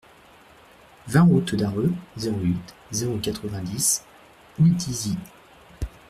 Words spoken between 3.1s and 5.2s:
quatre-vingt-dix, Houldizy